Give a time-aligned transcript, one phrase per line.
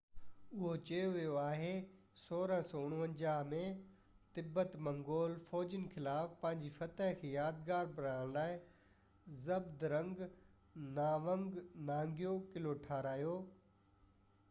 [0.57, 1.73] اهو چيو ويو آهي
[2.19, 3.57] 1649 ۾
[4.37, 8.57] تبت منگول فوجين خلاف پنهنجي فتح کي يادگار بڻائڻ لاءِ
[9.43, 10.23] زهبدرنگ
[11.01, 11.61] ناوانگ
[11.91, 13.37] نانگيو قلعو ٺاهرايو